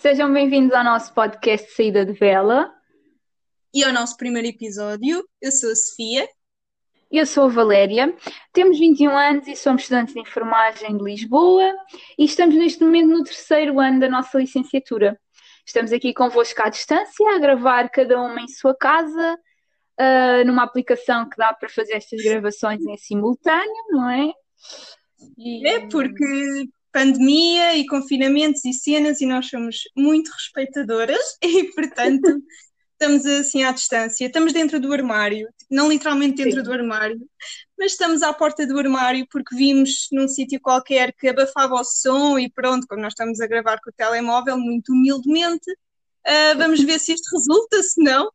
[0.00, 2.72] Sejam bem-vindos ao nosso podcast Saída de Vela.
[3.74, 5.22] E ao nosso primeiro episódio.
[5.42, 6.26] Eu sou a Sofia.
[7.12, 8.16] Eu sou a Valéria.
[8.50, 11.70] Temos 21 anos e somos estudantes de enfermagem de Lisboa
[12.18, 15.20] e estamos neste momento no terceiro ano da nossa licenciatura.
[15.66, 19.38] Estamos aqui convosco à distância, a gravar cada uma em sua casa,
[20.00, 24.32] uh, numa aplicação que dá para fazer estas gravações em simultâneo, não é?
[25.36, 25.68] E...
[25.68, 32.42] É porque pandemia e confinamentos e cenas e nós somos muito respeitadoras e, portanto,
[32.92, 34.26] estamos assim à distância.
[34.26, 36.64] Estamos dentro do armário, não literalmente dentro Sim.
[36.64, 37.20] do armário,
[37.78, 42.38] mas estamos à porta do armário porque vimos num sítio qualquer que abafava o som
[42.38, 46.98] e pronto, como nós estamos a gravar com o telemóvel, muito humildemente, uh, vamos ver
[46.98, 48.30] se isto resulta, se não.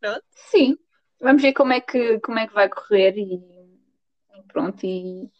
[0.00, 0.22] Pronto.
[0.50, 0.76] Sim,
[1.20, 3.58] vamos ver como é que, como é que vai correr e
[4.48, 4.84] pronto.
[4.84, 5.30] E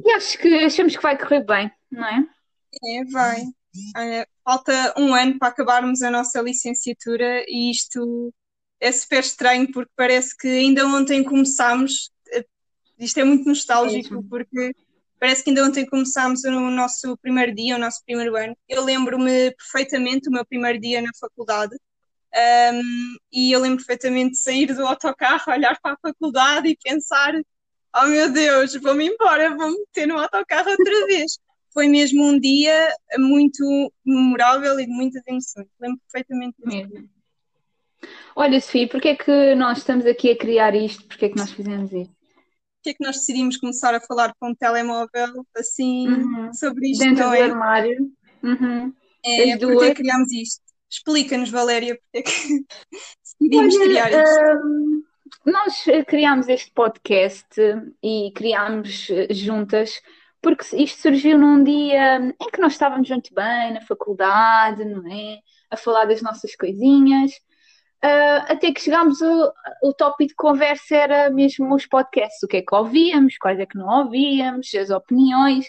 [0.00, 2.24] e acho que achamos que vai correr bem, não é?
[2.84, 3.42] É, vai.
[4.44, 8.32] falta um ano para acabarmos a nossa licenciatura e isto
[8.80, 12.10] é super estranho porque parece que ainda ontem começámos.
[12.98, 14.74] Isto é muito nostálgico porque
[15.18, 18.56] parece que ainda ontem começámos o nosso primeiro dia, o nosso primeiro ano.
[18.68, 21.76] Eu lembro-me perfeitamente do meu primeiro dia na faculdade.
[22.34, 27.32] Um, e eu lembro perfeitamente de sair do autocarro, olhar para a faculdade e pensar
[27.96, 31.38] oh meu Deus, vou-me embora, vou-me meter no autocarro outra vez.
[31.72, 35.68] Foi mesmo um dia muito memorável e de muitas emoções.
[35.80, 37.08] Lembro perfeitamente mesmo.
[38.34, 41.06] Olha, Sofia, porquê é que nós estamos aqui a criar isto?
[41.06, 42.14] Porquê é que nós fizemos isto?
[42.76, 46.52] Porquê é que nós decidimos começar a falar com um telemóvel assim uhum.
[46.54, 47.04] sobre isto?
[47.04, 47.42] Dentro do é?
[47.42, 48.10] armário.
[48.42, 48.92] Uhum.
[49.24, 50.62] É, porque é que criámos isto?
[50.90, 52.64] Explica-nos, Valéria, porque é que
[53.40, 54.66] decidimos Olha, criar isto.
[54.66, 54.87] Um
[55.50, 57.60] nós eh, criámos este podcast
[58.02, 60.00] e criámos eh, juntas
[60.40, 65.38] porque isto surgiu num dia em que nós estávamos muito bem na faculdade, não é?
[65.70, 67.32] A falar das nossas coisinhas.
[68.04, 72.58] Uh, até que chegámos, o, o tópico de conversa era mesmo os podcasts, o que
[72.58, 75.68] é que ouvíamos, quais é que não ouvíamos, as opiniões,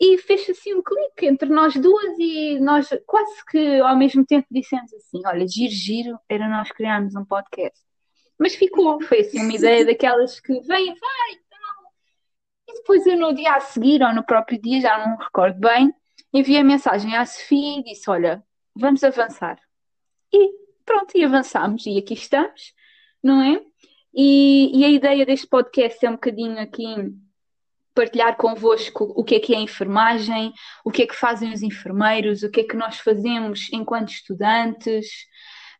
[0.00, 4.46] e fez assim um clique entre nós duas e nós quase que ao mesmo tempo
[4.50, 7.91] dissemos assim, olha, giro, giro, era nós criarmos um podcast.
[8.42, 11.92] Mas ficou, foi assim uma ideia daquelas que vem, vai, tal.
[12.68, 15.60] E depois eu no dia a seguir, ou no próprio dia, já não me recordo
[15.60, 15.94] bem,
[16.34, 18.42] enviei a mensagem à Sofia e disse: Olha,
[18.74, 19.60] vamos avançar.
[20.32, 20.50] E
[20.84, 22.74] pronto, e avançamos, e aqui estamos,
[23.22, 23.62] não é?
[24.12, 27.14] E, e a ideia deste podcast é um bocadinho aqui
[27.94, 30.52] partilhar convosco o que é que é a enfermagem,
[30.84, 35.06] o que é que fazem os enfermeiros, o que é que nós fazemos enquanto estudantes,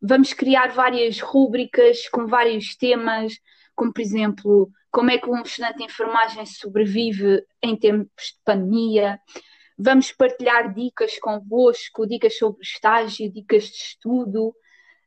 [0.03, 3.35] Vamos criar várias rúbricas com vários temas,
[3.75, 9.21] como por exemplo, como é que um estudante de enfermagem sobrevive em tempos de pandemia.
[9.79, 14.53] Vamos partilhar dicas convosco, dicas sobre estágio, dicas de estudo.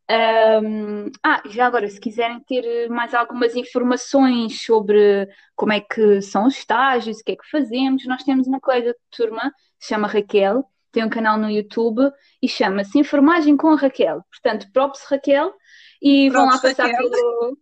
[0.10, 6.48] Um, ah, já agora, se quiserem ter mais algumas informações sobre como é que são
[6.48, 10.08] os estágios, o que é que fazemos, nós temos uma colega de turma, se chama
[10.08, 10.64] Raquel,
[10.96, 12.10] tem um canal no YouTube
[12.42, 14.24] e chama-se Enfermagem com a Raquel.
[14.32, 15.54] Portanto, props Raquel
[16.02, 17.12] e vão lá passar Raquel.
[17.12, 17.58] pelo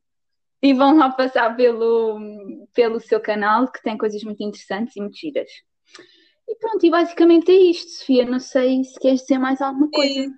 [0.62, 2.18] e vão lá passar pelo,
[2.74, 5.50] pelo seu canal que tem coisas muito interessantes e muito giras.
[6.48, 8.26] E pronto, e basicamente é isto, Sofia.
[8.26, 10.32] Não sei se queres dizer mais alguma coisa.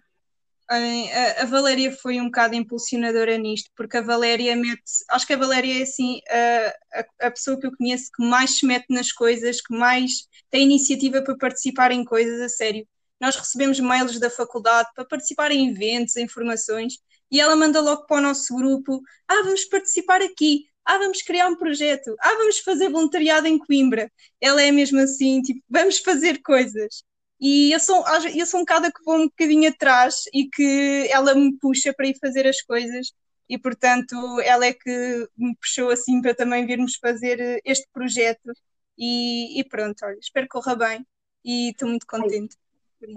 [0.68, 4.82] A, Valéria foi um bocado impulsionadora nisto, porque a Valéria mete.
[5.10, 8.58] Acho que a Valéria é assim a, a, a, pessoa que eu conheço que mais
[8.58, 12.88] se mete nas coisas, que mais tem iniciativa para participar em coisas a sério.
[13.22, 16.96] Nós recebemos mails da faculdade para participar em eventos, em formações,
[17.32, 21.48] e ela manda logo para o nosso grupo: Ah, vamos participar aqui, ah, vamos criar
[21.48, 24.12] um projeto, ah, vamos fazer voluntariado em Coimbra.
[24.42, 27.04] Ela é mesmo assim, tipo, vamos fazer coisas.
[27.40, 28.04] E eu sou,
[28.34, 32.08] eu sou um bocado que vou um bocadinho atrás e que ela me puxa para
[32.08, 33.12] ir fazer as coisas
[33.48, 38.52] e portanto ela é que me puxou assim para também virmos fazer este projeto
[38.98, 41.06] e, e pronto, olha, espero que corra bem
[41.44, 42.56] e estou muito contente.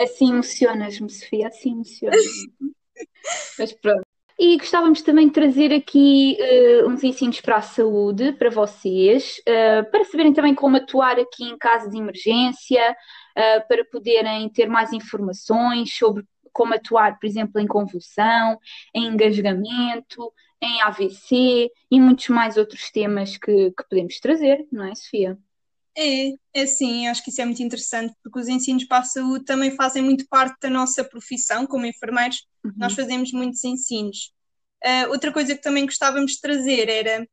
[0.00, 2.52] Assim emocionas-me, Sofia, assim emocionas-me.
[3.58, 4.07] Mas pronto.
[4.38, 9.90] E gostávamos também de trazer aqui uh, uns ensinos para a saúde para vocês, uh,
[9.90, 14.93] para saberem também como atuar aqui em caso de emergência, uh, para poderem ter mais
[14.93, 18.58] informações sobre como atuar, por exemplo, em convulsão,
[18.94, 20.32] em engasgamento,
[20.62, 25.37] em AVC e muitos mais outros temas que, que podemos trazer, não é, Sofia?
[26.00, 29.44] É, é sim, acho que isso é muito interessante, porque os ensinos para a saúde
[29.44, 32.72] também fazem muito parte da nossa profissão como enfermeiros, uhum.
[32.76, 34.32] nós fazemos muitos ensinos.
[34.84, 37.26] Uh, outra coisa que também gostávamos de trazer era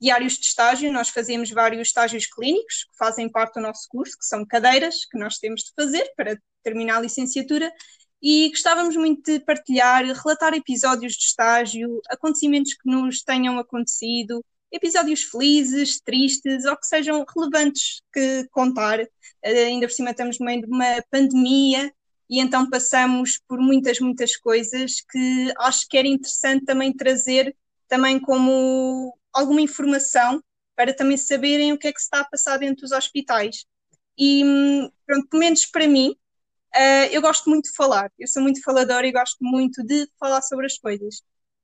[0.00, 4.26] diários de estágio, nós fazemos vários estágios clínicos que fazem parte do nosso curso, que
[4.26, 7.72] são cadeiras que nós temos de fazer para terminar a licenciatura,
[8.20, 15.22] e gostávamos muito de partilhar, relatar episódios de estágio, acontecimentos que nos tenham acontecido, episódios
[15.22, 19.00] felizes, tristes ou que sejam relevantes que contar.
[19.00, 19.06] Uh,
[19.42, 21.92] ainda por cima estamos no meio de uma pandemia
[22.28, 27.56] e então passamos por muitas, muitas coisas que acho que era interessante também trazer
[27.88, 30.42] também como alguma informação
[30.76, 33.64] para também saberem o que é que se está a passar dentro dos hospitais.
[34.16, 36.10] E, hum, pronto, pelo menos para mim,
[36.74, 38.12] uh, eu gosto muito de falar.
[38.18, 41.22] Eu sou muito faladora e gosto muito de falar sobre as coisas.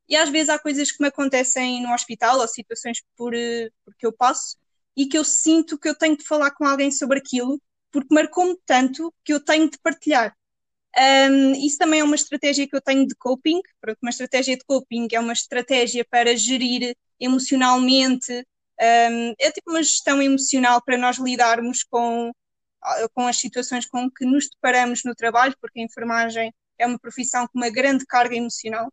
[0.08, 3.94] E às vezes há coisas que me acontecem no hospital ou situações por, uh, por
[3.96, 4.56] que eu passo
[4.96, 7.60] e que eu sinto que eu tenho de falar com alguém sobre aquilo
[7.94, 10.36] porque marcou-me tanto que eu tenho de partilhar.
[10.96, 13.60] Um, isso também é uma estratégia que eu tenho de coping.
[13.80, 18.32] Pronto, uma estratégia de coping é uma estratégia para gerir emocionalmente,
[18.80, 22.32] um, é tipo uma gestão emocional para nós lidarmos com,
[23.14, 27.46] com as situações com que nos deparamos no trabalho, porque a enfermagem é uma profissão
[27.46, 28.92] com uma grande carga emocional,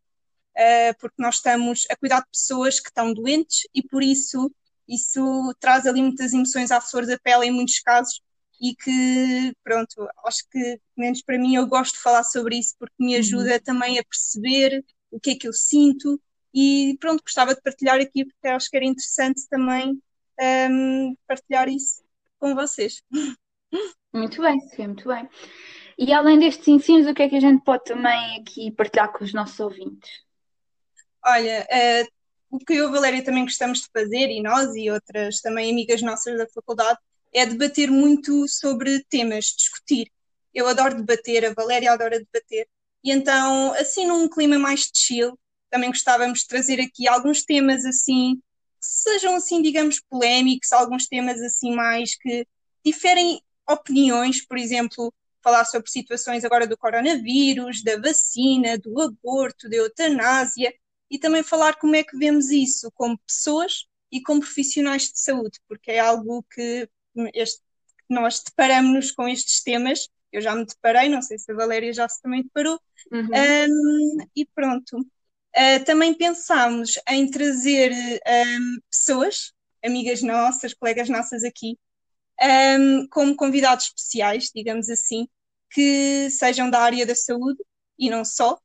[0.61, 4.51] uh, porque nós estamos a cuidar de pessoas que estão doentes e por isso
[4.87, 8.21] isso traz ali muitas emoções à flor da pele em muitos casos
[8.61, 12.93] e que, pronto, acho que, menos para mim, eu gosto de falar sobre isso porque
[12.99, 13.19] me uhum.
[13.19, 13.59] ajuda uhum.
[13.59, 16.21] também a perceber o que é que eu sinto
[16.53, 19.99] e, pronto, gostava de partilhar aqui porque acho que era interessante também
[20.69, 22.03] um, partilhar isso
[22.37, 23.01] com vocês.
[24.13, 25.27] Muito bem, sim, muito bem.
[25.97, 29.23] E além destes ensinos, o que é que a gente pode também aqui partilhar com
[29.23, 30.09] os nossos ouvintes?
[31.25, 32.07] Olha, uh,
[32.49, 35.71] o que eu e a Valéria também gostamos de fazer, e nós e outras também
[35.71, 36.99] amigas nossas da faculdade,
[37.33, 40.11] é debater muito sobre temas, discutir.
[40.53, 42.67] Eu adoro debater, a Valéria adora debater.
[43.03, 45.37] E então, assim, num clima mais de chill,
[45.69, 48.41] também gostávamos de trazer aqui alguns temas assim, que
[48.81, 52.45] sejam assim, digamos, polémicos, alguns temas assim mais que
[52.85, 59.77] diferem opiniões, por exemplo, falar sobre situações agora do coronavírus, da vacina, do aborto, da
[59.77, 60.73] eutanásia,
[61.11, 65.59] e também falar como é que vemos isso como pessoas e como profissionais de saúde,
[65.67, 66.89] porque é algo que
[67.33, 67.61] este,
[68.09, 70.07] nós deparamos-nos com estes temas.
[70.31, 72.79] Eu já me deparei, não sei se a Valéria já se também deparou.
[73.11, 73.27] Uhum.
[73.27, 74.99] Um, e pronto.
[74.99, 79.51] Uh, também pensámos em trazer um, pessoas,
[79.83, 81.77] amigas nossas, colegas nossas aqui,
[82.79, 85.27] um, como convidados especiais, digamos assim,
[85.69, 87.61] que sejam da área da saúde
[87.99, 88.57] e não só,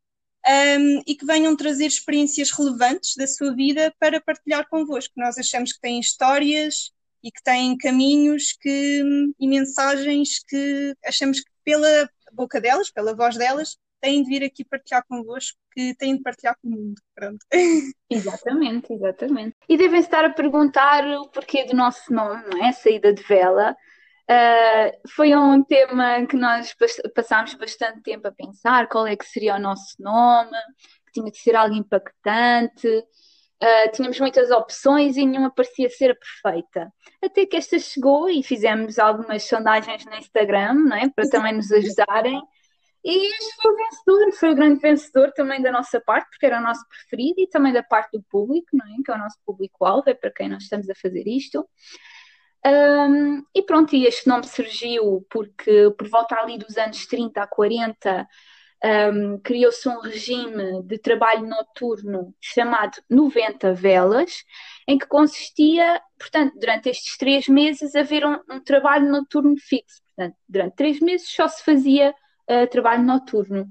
[0.46, 5.14] um, e que venham trazer experiências relevantes da sua vida para partilhar convosco.
[5.16, 9.02] Nós achamos que têm histórias e que têm caminhos que,
[9.38, 14.64] e mensagens que achamos que pela boca delas, pela voz delas, têm de vir aqui
[14.64, 17.00] partilhar convosco, que têm de partilhar com o mundo.
[17.14, 17.44] Pronto.
[18.08, 19.56] Exatamente, exatamente.
[19.68, 22.70] E devem estar a perguntar o porquê do nosso nome, não é?
[22.70, 23.76] Saída de vela.
[24.28, 26.74] Uh, foi um tema que nós
[27.14, 30.56] passámos bastante tempo a pensar qual é que seria o nosso nome,
[31.06, 33.04] que tinha que ser algo impactante,
[33.62, 36.92] Uh, tínhamos muitas opções e nenhuma parecia ser perfeita.
[37.24, 41.08] Até que esta chegou e fizemos algumas sondagens no Instagram, não é?
[41.08, 42.38] para também nos ajudarem.
[43.02, 46.58] E este foi o vencedor, foi o grande vencedor também da nossa parte, porque era
[46.58, 48.96] o nosso preferido e também da parte do público, não é?
[49.02, 51.66] que é o nosso público-alvo, é para quem nós estamos a fazer isto.
[52.66, 57.46] Um, e pronto, e este nome surgiu porque por volta ali dos anos 30 a
[57.46, 58.26] 40
[59.12, 64.44] um, criou-se um regime de trabalho noturno chamado 90 velas,
[64.86, 70.02] em que consistia, portanto, durante estes três meses, haver um, um trabalho noturno fixo.
[70.16, 72.12] Portanto, durante três meses só se fazia
[72.50, 73.68] uh, trabalho noturno.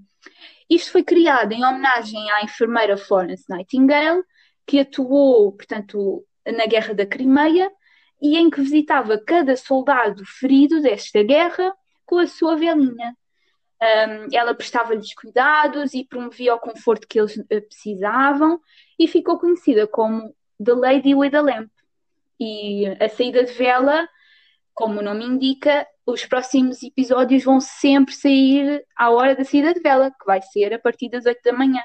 [0.70, 4.24] Isto foi criado em homenagem à enfermeira Florence Nightingale,
[4.66, 7.70] que atuou, portanto, na Guerra da Crimeia
[8.22, 11.74] e em que visitava cada soldado ferido desta guerra
[12.05, 13.15] com a sua velinha.
[13.81, 18.60] Um, ela prestava-lhes cuidados e promovia o conforto que eles uh, precisavam
[18.98, 21.69] e ficou conhecida como The Lady with a Lamp.
[22.39, 24.07] E a saída de vela,
[24.74, 29.79] como o nome indica, os próximos episódios vão sempre sair à hora da saída de
[29.81, 31.81] vela, que vai ser a partir das 8 da manhã.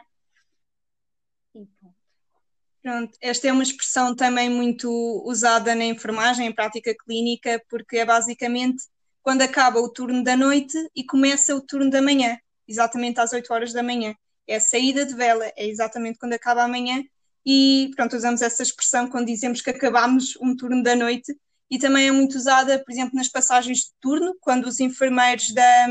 [2.83, 4.91] Pronto, esta é uma expressão também muito
[5.27, 8.85] usada na enfermagem, em prática clínica, porque é basicamente
[9.23, 13.53] quando acaba o turno da noite e começa o turno da manhã, exatamente às 8
[13.53, 14.15] horas da manhã.
[14.47, 17.05] É a saída de vela, é exatamente quando acaba a manhã.
[17.45, 21.37] E pronto, usamos essa expressão quando dizemos que acabamos um turno da noite.
[21.71, 25.87] E também é muito usada, por exemplo, nas passagens de turno, quando os enfermeiros da,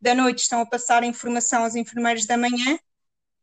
[0.00, 2.78] da noite estão a passar informação aos enfermeiros da manhã,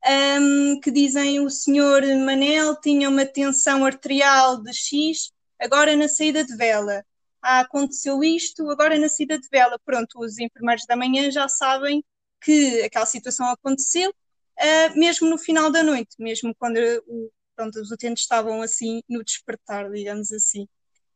[0.06, 6.44] um, que dizem o senhor Manel tinha uma tensão arterial de X, agora na saída
[6.44, 7.04] de vela
[7.42, 9.80] ah, aconteceu isto, agora na saída de vela.
[9.86, 12.04] Pronto, os enfermeiros da manhã já sabem
[12.42, 16.78] que aquela situação aconteceu, uh, mesmo no final da noite, mesmo quando
[17.08, 20.68] o, pronto, os utentes estavam assim no despertar, digamos assim.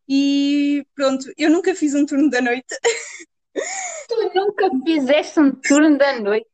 [0.08, 2.66] E pronto, eu nunca fiz um turno da noite.
[4.10, 6.48] Tu nunca fizeste um turno da noite?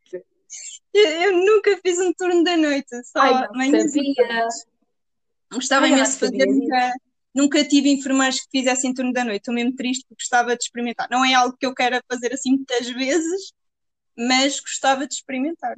[0.93, 4.65] Eu, eu nunca fiz um turno da noite, só Ai, manhãs e tardes.
[5.51, 6.93] Gostava Ai, imenso de fazer, nunca,
[7.33, 9.39] nunca tive enfermeiros que fizessem turno da noite.
[9.41, 11.07] Estou mesmo triste porque gostava de experimentar.
[11.09, 13.53] Não é algo que eu queira fazer assim muitas vezes,
[14.17, 15.71] mas gostava de experimentar.
[15.73, 15.75] é?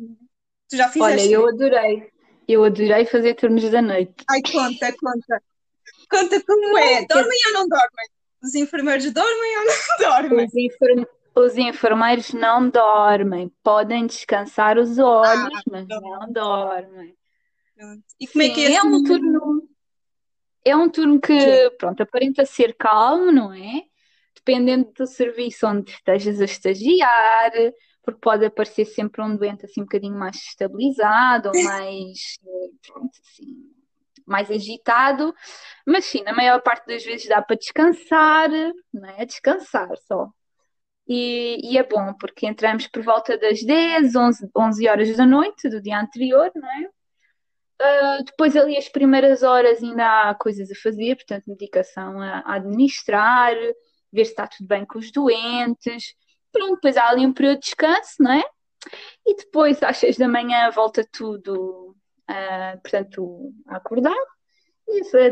[0.70, 1.34] Tu já Olha, fizeste?
[1.34, 2.10] eu adorei.
[2.48, 4.14] Eu adorei fazer turnos da noite.
[4.30, 5.44] Ai, conta, conta.
[6.10, 7.06] Conta como é.
[7.06, 8.10] Dormem ou não dormem?
[8.44, 9.74] Os enfermeiros dormem ou não
[10.22, 10.46] dormem?
[10.48, 13.50] Os, enfer- os enfermeiros não dormem.
[13.64, 16.02] Podem descansar os olhos, Ah, mas não.
[16.02, 17.16] não dormem.
[17.76, 18.04] Pronto.
[18.20, 19.04] E como é que é Sim, é um assim?
[19.04, 19.70] turno,
[20.64, 23.84] é um turno que, pronto, aparenta ser calmo, não é?
[24.36, 27.52] Dependendo do serviço onde estejas a estagiar,
[28.04, 32.38] porque pode aparecer sempre um doente assim um bocadinho mais estabilizado ou mais,
[32.86, 33.72] pronto, assim,
[34.26, 35.34] mais agitado,
[35.86, 38.50] mas sim, na maior parte das vezes dá para descansar,
[38.94, 39.26] não é?
[39.26, 40.30] Descansar só.
[41.14, 45.68] E, e é bom, porque entramos por volta das 10, 11, 11 horas da noite
[45.68, 46.88] do dia anterior, não é?
[47.82, 53.54] Uh, depois ali as primeiras horas ainda há coisas a fazer, portanto, medicação a, administrar,
[54.10, 56.16] ver se está tudo bem com os doentes.
[56.50, 58.44] Pronto, depois há ali um período de descanso, não é?
[59.26, 61.94] E depois às 6 da manhã volta tudo,
[62.30, 64.16] uh, portanto, a acordar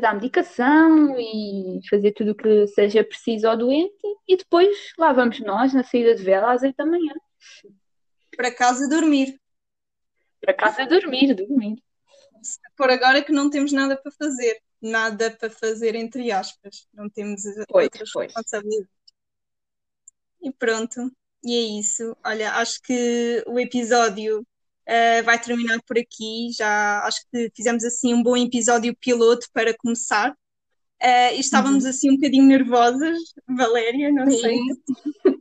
[0.01, 3.95] dar medicação e fazer tudo o que seja preciso ao doente.
[4.27, 7.13] E depois lá vamos nós na saída de vela às 8 da manhã,
[8.35, 9.39] Para casa dormir.
[10.41, 11.81] para casa dormir, dormir.
[12.77, 14.61] Por agora que não temos nada para fazer.
[14.81, 16.87] Nada para fazer, entre aspas.
[16.93, 18.27] Não temos Pois, outras pois.
[18.27, 18.89] responsabilidades.
[20.41, 21.11] E pronto.
[21.43, 22.15] E é isso.
[22.25, 24.45] Olha, acho que o episódio
[24.89, 26.49] eh, vai terminar por aqui.
[26.57, 30.35] Já acho que fizemos assim um bom episódio piloto para começar.
[30.99, 33.17] Eh, e estávamos assim um bocadinho nervosas,
[33.47, 34.57] Valéria, não sei.
[34.57, 35.39] Sim.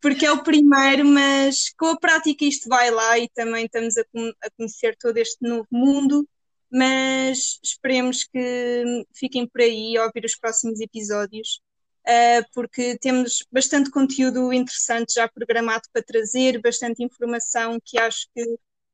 [0.00, 4.02] porque é o primeiro, mas com a prática isto vai lá e também estamos a,
[4.42, 6.28] a conhecer todo este novo mundo.
[6.70, 11.60] Mas esperemos que fiquem por aí a ouvir os próximos episódios,
[12.06, 18.42] uh, porque temos bastante conteúdo interessante já programado para trazer, bastante informação que acho que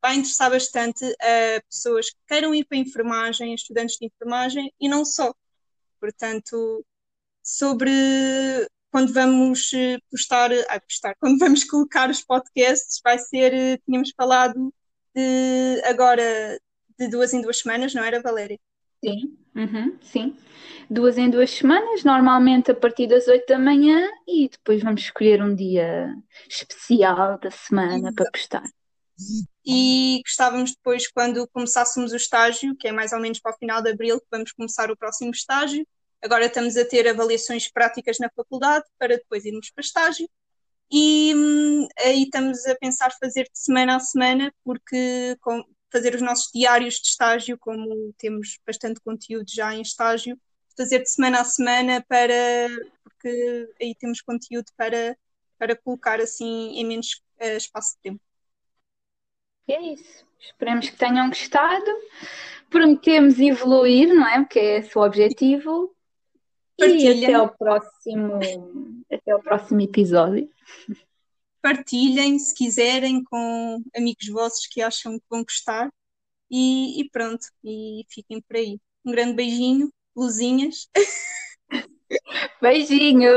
[0.09, 4.73] vai interessar bastante a pessoas que queiram ir para a enfermagem, a estudantes de enfermagem
[4.81, 5.35] e não só.
[6.01, 6.83] Portanto,
[7.43, 7.91] sobre
[8.91, 14.11] quando vamos eh, postar, ah, postar, quando vamos colocar os podcasts, vai ser, eh, tínhamos
[14.17, 14.73] falado
[15.15, 16.59] de agora
[16.99, 18.59] de duas em duas semanas, não era, Valéria?
[19.05, 20.37] Sim, uhum, sim.
[20.89, 25.43] Duas em duas semanas, normalmente a partir das 8 da manhã, e depois vamos escolher
[25.43, 26.15] um dia
[26.49, 28.65] especial da semana para postar.
[29.65, 33.83] E gostávamos depois, quando começássemos o estágio, que é mais ou menos para o final
[33.83, 35.87] de abril, que vamos começar o próximo estágio.
[36.23, 40.29] Agora estamos a ter avaliações práticas na faculdade para depois irmos para estágio.
[40.91, 46.23] E hum, aí estamos a pensar fazer de semana a semana, porque com, fazer os
[46.23, 50.39] nossos diários de estágio, como temos bastante conteúdo já em estágio,
[50.77, 52.35] fazer de semana a semana para
[53.03, 55.17] porque aí temos conteúdo para,
[55.59, 58.28] para colocar assim em menos uh, espaço de tempo.
[59.69, 60.25] E é isso.
[60.41, 61.91] Esperemos que tenham gostado.
[62.71, 64.41] Prometemos evoluir, não é?
[64.41, 65.95] Porque é esse o objetivo.
[66.79, 67.21] Partilhem.
[67.21, 68.41] E até ao próximo,
[69.13, 70.49] até ao próximo episódio.
[71.61, 75.93] Partilhem se quiserem com amigos vossos que acham que vão gostar.
[76.51, 78.81] E, e pronto, e fiquem por aí.
[79.05, 80.89] Um grande beijinho, luzinhas.
[82.63, 83.29] Beijinho!